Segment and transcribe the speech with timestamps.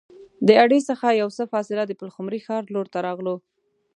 [0.47, 3.35] د اډې څخه یو څه فاصله د پلخمري ښار لور ته راغلو.